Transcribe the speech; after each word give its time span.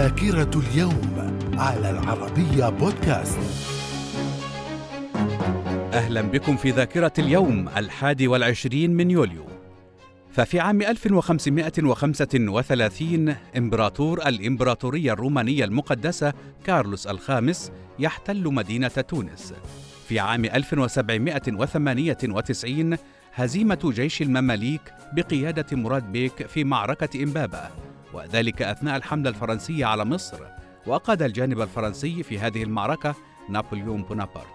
ذاكرة 0.00 0.60
اليوم 0.60 1.36
على 1.58 1.90
العربية 1.90 2.68
بودكاست. 2.68 3.38
أهلا 5.92 6.20
بكم 6.20 6.56
في 6.56 6.70
ذاكرة 6.70 7.12
اليوم 7.18 7.68
الحادي 7.68 8.28
والعشرين 8.28 8.94
من 8.94 9.10
يوليو. 9.10 9.44
ففي 10.32 10.60
عام 10.60 10.82
1535 10.82 13.34
إمبراطور 13.56 14.28
الإمبراطورية 14.28 15.12
الرومانية 15.12 15.64
المقدسة 15.64 16.32
كارلوس 16.64 17.06
الخامس 17.06 17.72
يحتل 17.98 18.44
مدينة 18.44 18.88
تونس. 18.88 19.54
في 20.08 20.20
عام 20.20 20.44
1798 20.44 22.96
هزيمة 23.34 23.92
جيش 23.94 24.22
المماليك 24.22 24.94
بقيادة 25.12 25.76
مراد 25.76 26.12
بيك 26.12 26.46
في 26.46 26.64
معركة 26.64 27.22
إمبابة. 27.22 27.89
وذلك 28.12 28.62
أثناء 28.62 28.96
الحملة 28.96 29.30
الفرنسية 29.30 29.86
على 29.86 30.04
مصر 30.04 30.38
وقاد 30.86 31.22
الجانب 31.22 31.60
الفرنسي 31.60 32.22
في 32.22 32.38
هذه 32.38 32.62
المعركة 32.62 33.14
نابليون 33.48 34.02
بونابرت. 34.02 34.46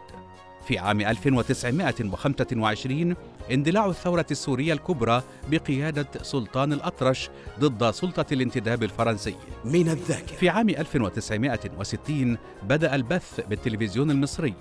في 0.67 0.79
عام 0.79 1.01
1925 1.01 3.15
اندلاع 3.51 3.85
الثورة 3.85 4.25
السورية 4.31 4.73
الكبرى 4.73 5.23
بقيادة 5.49 6.07
سلطان 6.21 6.73
الأطرش 6.73 7.29
ضد 7.59 7.91
سلطة 7.91 8.25
الانتداب 8.31 8.83
الفرنسي. 8.83 9.35
من 9.65 9.89
الذاكرة. 9.89 10.35
في 10.35 10.49
عام 10.49 10.69
1960 10.69 12.37
بدأ 12.63 12.95
البث 12.95 13.39
بالتلفزيون 13.49 14.11
المصري 14.11 14.53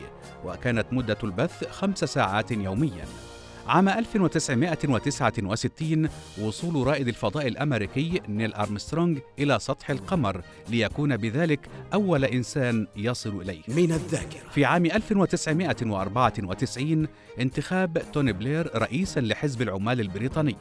وكانت 0.45 0.87
مدة 0.93 1.19
البث 1.25 1.71
خمس 1.71 2.05
ساعات 2.05 2.51
يومياً. 2.51 3.05
عام 3.69 3.89
1969 3.89 6.09
وصول 6.43 6.87
رائد 6.87 7.09
الفضاء 7.09 7.49
الأمريكي 7.49 8.21
نيل 8.29 8.55
أرمسترونغ 8.55 9.19
إلى 9.39 9.59
سطح 9.59 9.91
القمر 9.91 10.43
ليكون 10.69 11.17
بذلك 11.17 11.61
أول 11.95 12.25
إنسان 12.25 12.87
يصل 12.97 13.41
إليه. 13.41 13.63
من 13.69 13.93
الذاكرة. 13.93 14.49
في 14.51 14.65
عام 14.65 14.87
1994 14.87 17.07
انتخاب 17.41 18.03
توني 18.13 18.33
بلير 18.33 18.71
رئيسا 18.75 19.21
لحزب 19.21 19.63
العمال 19.63 20.01
البريطاني 20.01 20.57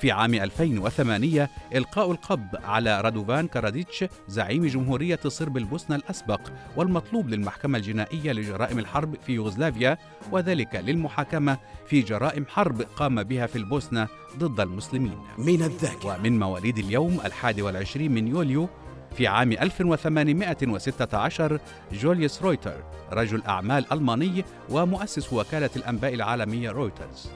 في 0.00 0.10
عام 0.10 0.34
2008 0.34 1.50
إلقاء 1.74 2.10
القبض 2.10 2.56
على 2.64 3.00
رادوفان 3.00 3.48
كاراديتش 3.48 4.04
زعيم 4.28 4.66
جمهورية 4.66 5.18
صرب 5.26 5.56
البوسنة 5.56 5.96
الأسبق 5.96 6.40
والمطلوب 6.76 7.28
للمحكمة 7.28 7.78
الجنائية 7.78 8.32
لجرائم 8.32 8.78
الحرب 8.78 9.16
في 9.26 9.32
يوغوسلافيا 9.32 9.98
وذلك 10.32 10.74
للمحاكمة 10.74 11.58
في 11.86 12.02
جرائم 12.02 12.46
حرب 12.46 12.82
قام 12.82 13.22
بها 13.22 13.46
في 13.46 13.56
البوسنة 13.56 14.08
ضد 14.38 14.60
المسلمين. 14.60 15.18
من 15.38 15.62
الذاكرة. 15.62 16.18
ومن 16.18 16.38
مواليد 16.38 16.78
اليوم 16.78 17.20
الحادي 17.24 17.62
والعشرين 17.62 18.12
من 18.12 18.28
يوليو 18.28 18.68
في 19.16 19.26
عام 19.26 19.52
1816 19.52 21.60
جوليوس 21.92 22.42
رويتر 22.42 22.84
رجل 23.12 23.42
أعمال 23.42 23.92
ألماني 23.92 24.44
ومؤسس 24.70 25.32
وكالة 25.32 25.70
الأنباء 25.76 26.14
العالمية 26.14 26.70
رويترز. 26.70 27.30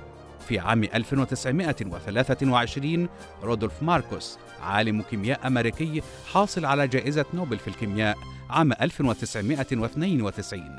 في 0.49 0.59
عام 0.59 0.85
1923 0.85 3.09
رودولف 3.43 3.83
ماركوس 3.83 4.39
عالم 4.63 5.03
كيمياء 5.03 5.47
أمريكي 5.47 6.03
حاصل 6.33 6.65
على 6.65 6.89
جائزة 6.89 7.25
نوبل 7.35 7.59
في 7.59 7.69
الكيمياء 7.69 8.17
عام 8.51 8.73
1992 8.73 10.79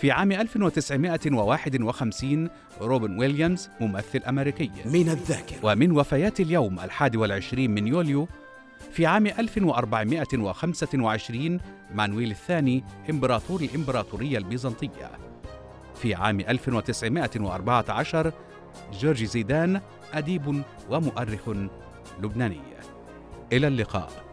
في 0.00 0.10
عام 0.10 0.32
1951 0.32 2.48
روبن 2.80 3.18
ويليامز 3.18 3.70
ممثل 3.80 4.22
أمريكي. 4.28 4.70
من 4.84 5.08
الذاكرة. 5.08 5.56
ومن 5.62 5.90
وفيات 5.90 6.40
اليوم 6.40 6.80
الحادي 6.80 7.18
والعشرين 7.18 7.70
من 7.70 7.86
يوليو 7.86 8.28
في 8.92 9.06
عام 9.06 9.26
1425 9.26 11.60
مانويل 11.94 12.30
الثاني 12.30 12.84
إمبراطور 13.10 13.60
الإمبراطورية 13.60 14.38
البيزنطية. 14.38 15.10
في 16.02 16.14
عام 16.14 16.40
1914 16.40 18.32
جورج 18.92 19.24
زيدان 19.24 19.80
أديب 20.12 20.62
ومؤرخ 20.90 21.48
لبناني. 22.22 22.60
إلى 23.52 23.68
اللقاء. 23.68 24.25